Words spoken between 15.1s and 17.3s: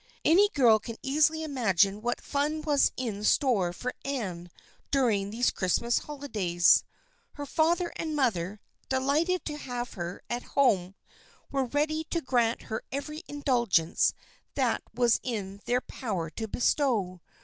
in their power to bestow.